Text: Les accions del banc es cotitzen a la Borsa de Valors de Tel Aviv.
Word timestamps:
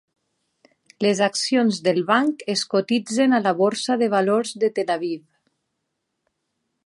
Les 1.05 1.19
accions 1.25 1.81
del 1.87 1.99
banc 2.07 2.41
es 2.55 2.63
cotitzen 2.71 3.37
a 3.37 3.43
la 3.47 3.53
Borsa 3.61 3.99
de 4.05 4.09
Valors 4.15 4.57
de 4.65 4.75
Tel 4.79 4.93
Aviv. 4.97 5.23